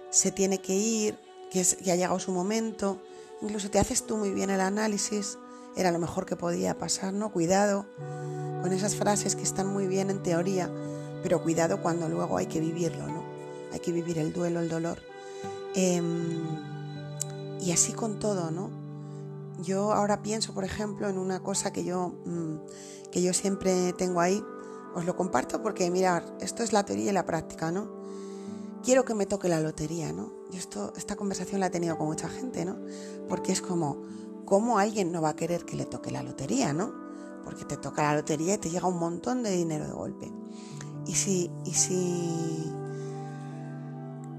se 0.09 0.33
tiene 0.33 0.59
que 0.59 0.73
ir, 0.75 1.17
que, 1.49 1.65
que 1.81 1.91
ha 1.93 1.95
llegado 1.95 2.19
su 2.19 2.33
momento, 2.33 3.01
incluso 3.41 3.71
te 3.71 3.79
haces 3.79 4.05
tú 4.05 4.17
muy 4.17 4.31
bien 4.31 4.49
el 4.49 4.59
análisis, 4.59 5.37
era 5.75 5.91
lo 5.91 5.99
mejor 5.99 6.25
que 6.25 6.35
podía 6.35 6.77
pasar, 6.77 7.13
¿no? 7.13 7.31
Cuidado 7.31 7.85
con 8.61 8.71
esas 8.71 8.95
frases 8.95 9.35
que 9.35 9.43
están 9.43 9.67
muy 9.67 9.87
bien 9.87 10.09
en 10.09 10.23
teoría, 10.23 10.69
pero 11.21 11.41
cuidado 11.43 11.81
cuando 11.81 12.09
luego 12.09 12.37
hay 12.37 12.47
que 12.47 12.59
vivirlo, 12.59 13.07
¿no? 13.07 13.25
hay 13.75 13.81
que 13.81 13.91
vivir 13.91 14.17
el 14.17 14.31
duelo, 14.31 14.61
el 14.61 14.69
dolor. 14.69 14.99
Em, 15.75 16.45
y 17.59 17.73
así 17.73 17.91
con 17.91 18.19
todo, 18.19 18.49
¿no? 18.51 18.69
Yo 19.61 19.91
ahora 19.91 20.21
pienso, 20.21 20.53
por 20.53 20.63
ejemplo, 20.63 21.09
en 21.09 21.17
una 21.17 21.41
cosa 21.41 21.73
que 21.73 21.83
yo, 21.83 22.13
mm, 22.25 23.11
que 23.11 23.21
yo 23.21 23.33
siempre 23.33 23.91
tengo 23.93 24.21
ahí, 24.21 24.41
os 24.95 25.03
lo 25.03 25.17
comparto 25.17 25.61
porque, 25.61 25.91
mirar, 25.91 26.23
esto 26.39 26.63
es 26.63 26.71
la 26.71 26.85
teoría 26.85 27.09
y 27.09 27.13
la 27.13 27.25
práctica, 27.25 27.69
¿no? 27.69 27.89
Quiero 28.81 29.03
que 29.03 29.13
me 29.13 29.25
toque 29.25 29.49
la 29.49 29.59
lotería, 29.59 30.13
¿no? 30.13 30.31
Yo 30.51 30.57
esto, 30.57 30.93
esta 30.95 31.17
conversación 31.17 31.59
la 31.59 31.67
he 31.67 31.69
tenido 31.69 31.97
con 31.97 32.07
mucha 32.07 32.29
gente, 32.29 32.63
¿no? 32.63 32.77
Porque 33.27 33.51
es 33.51 33.61
como, 33.61 34.03
¿cómo 34.45 34.79
alguien 34.79 35.11
no 35.11 35.21
va 35.21 35.29
a 35.29 35.35
querer 35.35 35.65
que 35.65 35.75
le 35.75 35.85
toque 35.85 36.11
la 36.11 36.23
lotería, 36.23 36.73
¿no? 36.73 36.93
Porque 37.43 37.65
te 37.65 37.77
toca 37.77 38.03
la 38.03 38.15
lotería 38.15 38.55
y 38.55 38.57
te 38.57 38.69
llega 38.69 38.87
un 38.87 38.97
montón 38.97 39.43
de 39.43 39.51
dinero 39.51 39.85
de 39.85 39.93
golpe. 39.93 40.31
Y 41.05 41.13
si, 41.13 41.51
y 41.65 41.73
si 41.73 42.73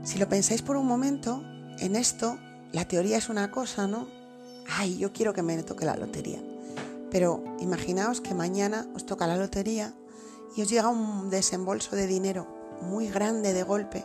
si 0.06 0.20
lo 0.20 0.28
pensáis 0.28 0.62
por 0.62 0.76
un 0.76 0.86
momento, 0.86 1.42
en 1.80 1.96
esto, 1.96 2.38
la 2.70 2.86
teoría 2.86 3.18
es 3.18 3.28
una 3.28 3.50
cosa, 3.50 3.88
¿no? 3.88 4.06
Ay, 4.70 4.98
yo 4.98 5.12
quiero 5.12 5.34
que 5.34 5.42
me 5.42 5.60
toque 5.64 5.84
la 5.84 5.96
lotería. 5.96 6.40
Pero 7.10 7.42
imaginaos 7.58 8.20
que 8.20 8.32
mañana 8.32 8.86
os 8.94 9.04
toca 9.04 9.26
la 9.26 9.36
lotería 9.36 9.94
y 10.56 10.62
os 10.62 10.70
llega 10.70 10.90
un 10.90 11.28
desembolso 11.28 11.96
de 11.96 12.06
dinero 12.06 12.46
muy 12.82 13.08
grande 13.08 13.52
de 13.52 13.64
golpe, 13.64 14.04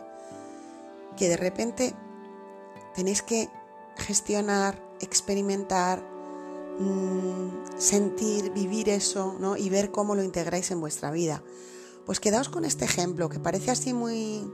que 1.16 1.28
de 1.28 1.36
repente 1.36 1.94
tenéis 2.96 3.22
que 3.22 3.48
gestionar, 3.96 4.82
experimentar, 5.02 6.02
mm, 6.78 7.78
sentir, 7.78 8.52
vivir 8.52 8.88
eso, 8.88 9.36
¿no? 9.38 9.56
Y 9.56 9.68
ver 9.68 9.90
cómo 9.90 10.14
lo 10.14 10.22
integráis 10.22 10.70
en 10.70 10.80
vuestra 10.80 11.10
vida. 11.10 11.42
Pues 12.06 12.20
quedaos 12.20 12.48
con 12.48 12.64
este 12.64 12.84
ejemplo 12.84 13.28
que 13.28 13.38
parece 13.38 13.70
así 13.70 13.92
muy, 13.92 14.50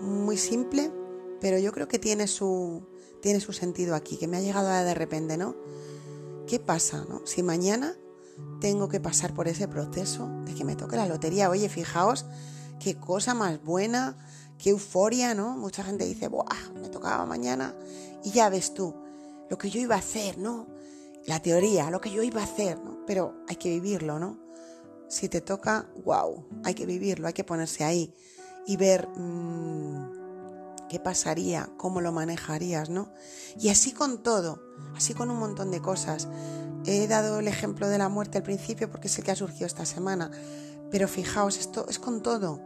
muy 0.00 0.36
simple, 0.36 0.90
pero 1.40 1.58
yo 1.58 1.72
creo 1.72 1.88
que 1.88 1.98
tiene 1.98 2.26
su, 2.26 2.82
tiene 3.20 3.40
su 3.40 3.52
sentido 3.52 3.94
aquí, 3.94 4.16
que 4.16 4.26
me 4.26 4.38
ha 4.38 4.40
llegado 4.40 4.68
de 4.68 4.94
repente, 4.94 5.36
¿no? 5.36 5.54
¿Qué 6.46 6.58
pasa, 6.58 7.04
no? 7.08 7.22
Si 7.24 7.42
mañana 7.42 7.96
tengo 8.60 8.88
que 8.88 9.00
pasar 9.00 9.34
por 9.34 9.48
ese 9.48 9.68
proceso 9.68 10.28
de 10.44 10.54
que 10.54 10.64
me 10.64 10.76
toque 10.76 10.96
la 10.96 11.06
lotería, 11.06 11.50
oye, 11.50 11.68
fijaos 11.68 12.26
qué 12.80 12.98
cosa 12.98 13.34
más 13.34 13.62
buena, 13.62 14.16
qué 14.58 14.70
euforia, 14.70 15.34
¿no? 15.34 15.56
Mucha 15.56 15.84
gente 15.84 16.04
dice, 16.04 16.28
¡buah! 16.28 16.72
Me 16.80 16.88
tocaba 16.88 17.26
mañana 17.26 17.74
y 18.24 18.30
ya 18.30 18.48
ves 18.48 18.74
tú 18.74 19.01
lo 19.52 19.58
que 19.58 19.68
yo 19.68 19.78
iba 19.80 19.96
a 19.96 19.98
hacer, 19.98 20.38
¿no? 20.38 20.66
La 21.26 21.42
teoría, 21.42 21.90
lo 21.90 22.00
que 22.00 22.10
yo 22.10 22.22
iba 22.22 22.40
a 22.40 22.44
hacer, 22.44 22.78
¿no? 22.78 23.04
Pero 23.06 23.44
hay 23.46 23.56
que 23.56 23.68
vivirlo, 23.68 24.18
¿no? 24.18 24.38
Si 25.10 25.28
te 25.28 25.42
toca, 25.42 25.90
wow, 26.06 26.48
hay 26.64 26.72
que 26.72 26.86
vivirlo, 26.86 27.26
hay 27.26 27.34
que 27.34 27.44
ponerse 27.44 27.84
ahí 27.84 28.14
y 28.66 28.78
ver 28.78 29.08
mm, 29.08 30.88
qué 30.88 30.98
pasaría, 31.00 31.68
cómo 31.76 32.00
lo 32.00 32.12
manejarías, 32.12 32.88
¿no? 32.88 33.12
Y 33.60 33.68
así 33.68 33.92
con 33.92 34.22
todo, 34.22 34.62
así 34.96 35.12
con 35.12 35.30
un 35.30 35.38
montón 35.38 35.70
de 35.70 35.82
cosas. 35.82 36.28
He 36.86 37.06
dado 37.06 37.38
el 37.38 37.46
ejemplo 37.46 37.90
de 37.90 37.98
la 37.98 38.08
muerte 38.08 38.38
al 38.38 38.44
principio 38.44 38.90
porque 38.90 39.08
es 39.08 39.18
el 39.18 39.24
que 39.24 39.32
ha 39.32 39.36
surgido 39.36 39.66
esta 39.66 39.84
semana, 39.84 40.30
pero 40.90 41.08
fijaos, 41.08 41.58
esto 41.58 41.84
es 41.90 41.98
con 41.98 42.22
todo, 42.22 42.58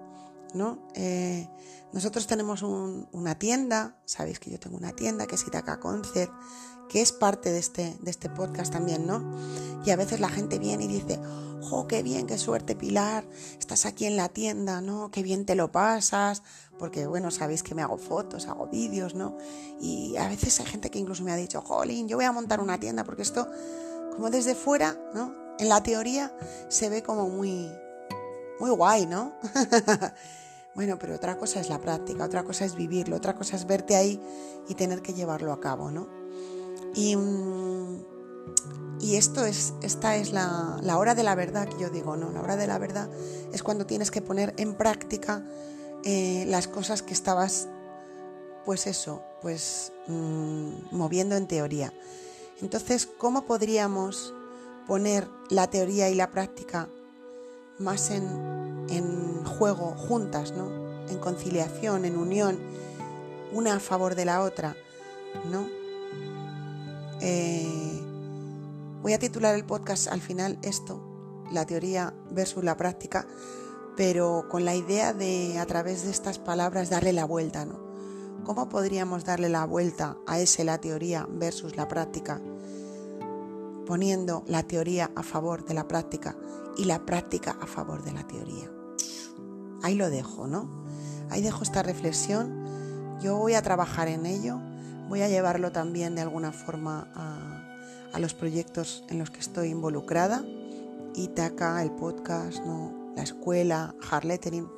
¿no? 0.55 0.79
Eh, 0.95 1.49
nosotros 1.93 2.26
tenemos 2.26 2.62
una 2.62 3.38
tienda, 3.38 3.97
sabéis 4.05 4.38
que 4.38 4.50
yo 4.50 4.61
tengo 4.61 4.76
una 4.76 4.93
tienda 4.93 5.26
que 5.26 5.37
es 5.37 5.47
Itaca 5.47 5.81
Concert, 5.81 6.31
que 6.88 7.00
es 7.00 7.12
parte 7.12 7.50
de 7.50 7.59
este, 7.59 7.97
de 8.00 8.11
este 8.11 8.29
podcast 8.29 8.73
también, 8.73 9.07
¿no? 9.07 9.25
Y 9.85 9.91
a 9.91 9.97
veces 9.97 10.21
la 10.21 10.29
gente 10.29 10.59
viene 10.59 10.85
y 10.85 10.88
dice, 10.88 11.19
¡jo, 11.62 11.87
qué 11.87 12.03
bien, 12.03 12.26
qué 12.26 12.38
suerte, 12.38 12.76
Pilar! 12.76 13.25
Estás 13.59 13.87
aquí 13.87 14.05
en 14.05 14.17
la 14.17 14.29
tienda, 14.29 14.81
¿no? 14.81 15.11
¡Qué 15.11 15.23
bien 15.23 15.47
te 15.47 15.55
lo 15.55 15.73
pasas! 15.73 16.43
Porque, 16.79 17.07
bueno, 17.07 17.31
sabéis 17.31 17.62
que 17.62 17.75
me 17.75 17.83
hago 17.83 17.99
fotos, 17.99 18.47
hago 18.47 18.67
vídeos, 18.67 19.15
¿no? 19.15 19.37
Y 19.81 20.17
a 20.17 20.29
veces 20.29 20.61
hay 20.61 20.67
gente 20.67 20.91
que 20.91 20.99
incluso 20.99 21.25
me 21.25 21.33
ha 21.33 21.37
dicho, 21.37 21.61
jolín, 21.62 22.09
yo 22.09 22.17
voy 22.17 22.26
a 22.26 22.33
montar 22.33 22.61
una 22.61 22.79
tienda 22.79 23.05
porque 23.05 23.23
esto, 23.23 23.49
como 24.12 24.31
desde 24.31 24.55
fuera, 24.55 24.99
¿no? 25.15 25.35
En 25.59 25.69
la 25.69 25.83
teoría 25.83 26.37
se 26.69 26.88
ve 26.88 27.03
como 27.03 27.29
muy, 27.29 27.71
muy 28.59 28.71
guay, 28.71 29.07
¿no? 29.07 29.33
bueno, 30.75 30.99
pero 30.99 31.15
otra 31.15 31.37
cosa 31.37 31.61
es 31.61 31.69
la 31.69 31.79
práctica, 31.79 32.25
otra 32.25 32.45
cosa 32.45 32.65
es 32.65 32.75
vivirlo, 32.75 33.17
otra 33.17 33.35
cosa 33.35 33.57
es 33.57 33.67
verte 33.67 33.97
ahí 33.97 34.21
y 34.69 34.75
tener 34.75 35.03
que 35.03 35.15
llevarlo 35.15 35.53
a 35.53 35.61
cabo, 35.61 35.91
¿no? 35.91 36.09
Y, 36.95 37.17
mm, 37.17 38.05
y 39.01 39.17
esto 39.17 39.45
es, 39.45 39.75
esta 39.83 40.17
es 40.17 40.33
la, 40.33 40.79
hora 40.97 41.15
de 41.15 41.23
la 41.23 41.35
verdad 41.35 41.69
que 41.69 41.79
yo 41.79 41.91
digo, 41.91 42.17
¿no? 42.17 42.31
La 42.31 42.41
hora 42.41 42.57
de 42.57 42.67
la 42.67 42.79
verdad 42.79 43.09
es 43.53 43.63
cuando 43.63 43.87
tienes 43.87 44.11
que 44.11 44.23
poner 44.23 44.55
en 44.57 44.75
práctica 44.75 45.45
eh, 46.05 46.45
las 46.49 46.67
cosas 46.67 47.03
que 47.03 47.13
estabas, 47.13 47.69
pues 48.65 48.87
eso, 48.87 49.23
pues 49.43 49.93
mm, 50.07 50.71
moviendo 50.93 51.37
en 51.37 51.47
teoría. 51.47 51.93
Entonces, 52.63 53.07
¿cómo 53.07 53.45
podríamos 53.45 54.33
poner 54.87 55.29
la 55.51 55.69
teoría 55.69 56.09
y 56.09 56.15
la 56.15 56.31
práctica 56.31 56.89
más 57.78 58.11
en, 58.11 58.87
en 58.88 59.45
juego, 59.45 59.95
juntas, 59.97 60.52
¿no? 60.52 60.71
En 61.09 61.18
conciliación, 61.18 62.04
en 62.04 62.16
unión, 62.16 62.59
una 63.52 63.76
a 63.76 63.80
favor 63.80 64.14
de 64.14 64.25
la 64.25 64.42
otra, 64.42 64.76
¿no? 65.50 65.68
Eh, 67.21 68.02
voy 69.02 69.12
a 69.12 69.18
titular 69.18 69.54
el 69.54 69.64
podcast 69.64 70.09
al 70.09 70.21
final 70.21 70.59
esto, 70.62 71.45
la 71.52 71.64
teoría 71.64 72.12
versus 72.30 72.64
la 72.64 72.76
práctica, 72.76 73.26
pero 73.97 74.47
con 74.50 74.64
la 74.64 74.75
idea 74.75 75.12
de 75.12 75.59
a 75.59 75.66
través 75.66 76.04
de 76.04 76.11
estas 76.11 76.38
palabras 76.38 76.90
darle 76.90 77.12
la 77.12 77.25
vuelta, 77.25 77.64
¿no? 77.64 77.87
¿Cómo 78.45 78.68
podríamos 78.68 79.25
darle 79.25 79.49
la 79.49 79.64
vuelta 79.64 80.18
a 80.26 80.38
ese 80.38 80.64
la 80.64 80.78
teoría 80.78 81.26
versus 81.30 81.76
la 81.76 81.88
práctica? 81.88 82.40
Poniendo 83.87 84.45
la 84.47 84.64
teoría 84.64 85.11
a 85.14 85.23
favor 85.23 85.64
de 85.64 85.75
la 85.75 85.88
práctica 85.88 86.37
y 86.76 86.85
la 86.85 87.07
práctica 87.07 87.57
a 87.61 87.66
favor 87.66 88.05
de 88.05 88.12
la 88.12 88.26
teoría. 88.26 88.71
Ahí 89.83 89.95
lo 89.95 90.11
dejo, 90.11 90.47
¿no? 90.47 90.85
Ahí 91.31 91.43
dejo 91.43 91.62
esta 91.62 91.83
reflexión. 91.83 92.66
Yo 93.21 93.37
voy 93.37 93.55
a 93.55 93.62
trabajar 93.62 94.09
en 94.09 94.26
ello, 94.26 94.61
voy 95.09 95.23
a 95.23 95.28
llevarlo 95.28 95.73
también 95.73 96.14
de 96.14 96.23
alguna 96.23 96.52
forma 96.52 97.11
a, 97.14 98.19
los 98.19 98.33
proyectos 98.33 99.05
en 99.11 99.19
los 99.19 99.31
que 99.31 99.40
estoy 99.40 99.69
involucrada. 99.69 100.43
Itaca, 101.14 101.83
el 101.83 101.90
podcast, 101.90 102.64
¿no? 102.64 103.12
la 103.14 103.23
escuela, 103.23 103.95
hard 104.11 104.25
lettering. 104.25 104.71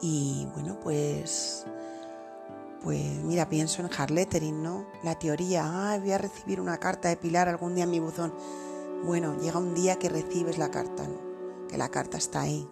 Y 0.00 0.48
bueno, 0.54 0.80
pues 0.80 1.66
pues 2.82 3.22
mira, 3.22 3.48
pienso 3.48 3.82
en 3.82 3.90
hard 3.92 4.10
lettering, 4.10 4.62
¿no? 4.62 4.86
La 5.02 5.18
teoría, 5.18 5.64
ah, 5.66 5.98
voy 5.98 6.12
a 6.12 6.18
recibir 6.18 6.60
una 6.60 6.78
carta 6.78 7.08
de 7.08 7.16
Pilar 7.16 7.48
algún 7.48 7.74
día 7.74 7.84
en 7.84 7.90
mi 7.90 8.00
buzón. 8.00 8.32
Bueno, 9.04 9.38
llega 9.40 9.58
un 9.58 9.74
día 9.74 9.98
que 9.98 10.08
recibes 10.08 10.56
la 10.56 10.70
carta, 10.70 11.06
¿no? 11.06 11.66
Que 11.68 11.76
la 11.76 11.90
carta 11.90 12.16
está 12.16 12.42
ahí. 12.42 12.66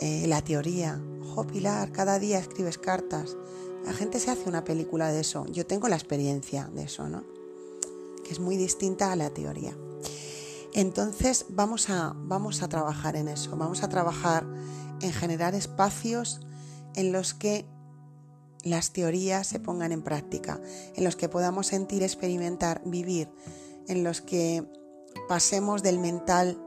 Eh, 0.00 0.26
la 0.28 0.42
teoría, 0.42 1.00
jo 1.34 1.46
Pilar, 1.46 1.92
cada 1.92 2.18
día 2.18 2.38
escribes 2.38 2.78
cartas. 2.78 3.36
La 3.84 3.92
gente 3.92 4.20
se 4.20 4.30
hace 4.30 4.48
una 4.48 4.64
película 4.64 5.10
de 5.10 5.20
eso. 5.20 5.46
Yo 5.46 5.66
tengo 5.66 5.88
la 5.88 5.96
experiencia 5.96 6.68
de 6.74 6.82
eso, 6.82 7.08
¿no? 7.08 7.24
Que 8.24 8.32
es 8.32 8.40
muy 8.40 8.56
distinta 8.56 9.12
a 9.12 9.16
la 9.16 9.30
teoría. 9.30 9.76
Entonces 10.74 11.46
vamos 11.48 11.88
a, 11.88 12.14
vamos 12.14 12.62
a 12.62 12.68
trabajar 12.68 13.16
en 13.16 13.28
eso. 13.28 13.56
Vamos 13.56 13.82
a 13.82 13.88
trabajar 13.88 14.46
en 15.00 15.12
generar 15.12 15.54
espacios 15.54 16.40
en 16.94 17.12
los 17.12 17.32
que 17.32 17.66
las 18.64 18.92
teorías 18.92 19.46
se 19.46 19.60
pongan 19.60 19.92
en 19.92 20.02
práctica, 20.02 20.60
en 20.94 21.04
los 21.04 21.16
que 21.16 21.28
podamos 21.28 21.68
sentir, 21.68 22.02
experimentar, 22.02 22.82
vivir, 22.84 23.28
en 23.86 24.04
los 24.04 24.20
que 24.20 24.64
pasemos 25.28 25.82
del 25.82 25.98
mental 25.98 26.58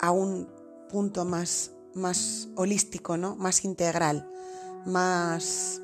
a 0.00 0.10
un 0.10 0.48
punto 0.90 1.24
más, 1.24 1.72
más 1.94 2.48
holístico, 2.56 3.16
¿no? 3.16 3.36
más 3.36 3.64
integral, 3.64 4.30
más 4.84 5.80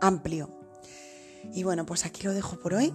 amplio. 0.00 0.48
Y 1.52 1.62
bueno, 1.62 1.86
pues 1.86 2.04
aquí 2.04 2.22
lo 2.24 2.32
dejo 2.32 2.58
por 2.58 2.74
hoy. 2.74 2.92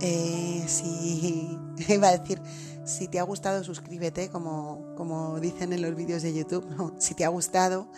Eh, 0.00 0.64
si 0.66 1.58
iba 1.88 2.08
a 2.08 2.18
decir, 2.18 2.40
si 2.84 3.08
te 3.08 3.18
ha 3.18 3.22
gustado, 3.22 3.62
suscríbete, 3.62 4.30
como, 4.30 4.94
como 4.96 5.38
dicen 5.40 5.72
en 5.72 5.82
los 5.82 5.94
vídeos 5.94 6.22
de 6.22 6.34
YouTube. 6.34 6.66
Si 6.98 7.14
te 7.14 7.24
ha 7.24 7.28
gustado, 7.28 7.88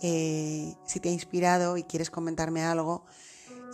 eh, 0.00 0.74
si 0.84 1.00
te 1.00 1.08
ha 1.08 1.12
inspirado 1.12 1.76
y 1.76 1.84
quieres 1.84 2.10
comentarme 2.10 2.62
algo, 2.62 3.04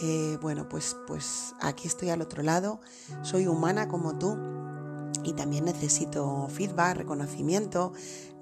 eh, 0.00 0.38
bueno, 0.41 0.69
pues, 0.69 0.97
pues 1.07 1.55
aquí 1.61 1.87
estoy 1.87 2.11
al 2.11 2.23
otro 2.23 2.43
lado. 2.43 2.81
Soy 3.23 3.47
humana 3.47 3.88
como 3.88 4.19
tú 4.19 4.37
y 5.25 5.33
también 5.35 5.64
necesito 5.64 6.49
feedback, 6.49 6.97
reconocimiento, 6.97 7.93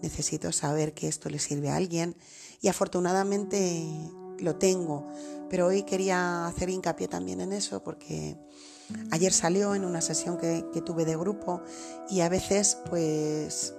necesito 0.02 0.52
saber 0.52 0.94
que 0.94 1.08
esto 1.08 1.28
le 1.28 1.38
sirve 1.38 1.70
a 1.70 1.76
alguien 1.76 2.16
y 2.60 2.68
afortunadamente 2.68 3.86
lo 4.38 4.56
tengo. 4.56 5.06
Pero 5.48 5.66
hoy 5.66 5.82
quería 5.82 6.46
hacer 6.46 6.70
hincapié 6.70 7.08
también 7.08 7.40
en 7.40 7.52
eso 7.52 7.82
porque 7.82 8.36
ayer 9.10 9.32
salió 9.32 9.74
en 9.74 9.84
una 9.84 10.00
sesión 10.00 10.38
que, 10.38 10.64
que 10.72 10.80
tuve 10.80 11.04
de 11.04 11.16
grupo 11.16 11.62
y 12.08 12.20
a 12.20 12.28
veces 12.28 12.78
pues 12.88 13.74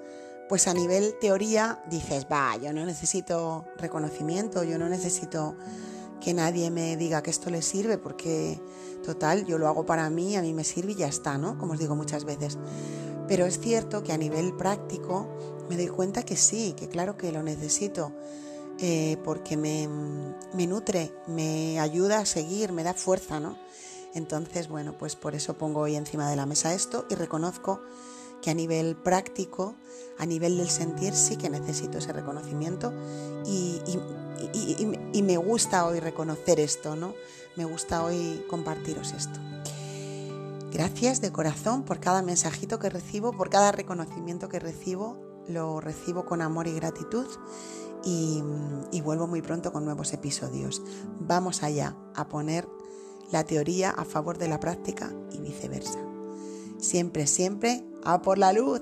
pues 0.52 0.68
a 0.68 0.74
nivel 0.74 1.16
teoría 1.18 1.82
dices, 1.90 2.28
va, 2.30 2.58
yo 2.58 2.74
no 2.74 2.86
necesito 2.86 3.64
reconocimiento, 3.78 4.66
yo 4.66 4.78
no 4.78 4.90
necesito 4.90 5.56
que 6.20 6.34
nadie 6.34 6.70
me 6.70 6.98
diga 6.98 7.24
que 7.24 7.30
esto 7.30 7.50
le 7.50 7.62
sirve, 7.62 7.98
porque 7.98 8.62
total, 9.02 9.46
yo 9.46 9.58
lo 9.58 9.70
hago 9.70 9.86
para 9.86 10.10
mí, 10.10 10.36
a 10.36 10.42
mí 10.42 10.52
me 10.54 10.66
sirve 10.66 10.92
y 10.92 10.96
ya 10.96 11.08
está, 11.08 11.38
¿no? 11.38 11.58
Como 11.58 11.72
os 11.72 11.80
digo 11.80 11.96
muchas 11.96 12.26
veces. 12.26 12.58
Pero 13.30 13.46
es 13.46 13.62
cierto 13.62 14.04
que 14.04 14.12
a 14.12 14.18
nivel 14.18 14.54
práctico 14.58 15.26
me 15.70 15.78
doy 15.78 15.88
cuenta 15.88 16.24
que 16.24 16.36
sí, 16.36 16.74
que 16.76 16.90
claro 16.90 17.16
que 17.16 17.32
lo 17.32 17.44
necesito, 17.44 18.12
eh, 18.78 19.16
porque 19.24 19.56
me, 19.56 19.88
me 20.54 20.68
nutre, 20.68 21.14
me 21.28 21.80
ayuda 21.80 22.20
a 22.20 22.26
seguir, 22.26 22.74
me 22.74 22.84
da 22.84 22.94
fuerza, 22.94 23.40
¿no? 23.40 23.58
Entonces, 24.14 24.68
bueno, 24.68 24.98
pues 24.98 25.16
por 25.16 25.34
eso 25.34 25.54
pongo 25.54 25.80
hoy 25.80 25.96
encima 25.96 26.30
de 26.30 26.36
la 26.36 26.46
mesa 26.46 26.74
esto 26.74 27.06
y 27.10 27.16
reconozco 27.16 27.80
que 28.42 28.50
a 28.50 28.54
nivel 28.54 28.96
práctico, 28.96 29.76
a 30.18 30.26
nivel 30.26 30.58
del 30.58 30.70
sentir, 30.70 31.14
sí 31.14 31.38
que 31.38 31.50
necesito 31.50 32.00
ese 32.00 32.14
reconocimiento 32.14 32.94
y, 33.46 33.82
me 35.22 35.38
gusta 35.38 35.86
hoy 35.86 36.00
reconocer 36.00 36.60
esto, 36.60 36.96
¿no? 36.96 37.14
Me 37.56 37.66
gusta 37.66 38.04
hoy 38.04 38.44
compartiros 38.50 39.14
esto. 39.14 39.40
Gracias 40.72 41.22
de 41.22 41.32
corazón 41.32 41.84
por 41.84 42.00
cada 42.00 42.22
mensajito 42.22 42.80
que 42.80 42.90
recibo, 42.90 43.34
por 43.34 43.50
cada 43.50 43.72
reconocimiento 43.72 44.50
que 44.50 44.60
recibo, 44.60 45.18
lo 45.48 45.82
recibo 45.82 46.26
con 46.26 46.42
amor 46.42 46.68
y 46.68 46.74
gratitud 46.74 47.28
y, 48.04 48.42
vuelvo 49.02 49.28
muy 49.28 49.42
pronto 49.42 49.72
con 49.72 49.86
nuevos 49.86 50.14
episodios. 50.14 50.82
Vamos 51.20 51.64
allá 51.64 51.96
a 52.16 52.28
poner 52.28 52.68
la 53.32 53.44
teoría 53.44 53.92
a 53.92 54.06
favor 54.06 54.38
de 54.38 54.48
la 54.48 54.60
práctica 54.60 55.12
y 55.32 55.40
viceversa. 55.40 56.11
Siempre, 56.82 57.28
siempre 57.28 57.84
a 58.04 58.22
por 58.22 58.38
la 58.38 58.52
luz. 58.52 58.82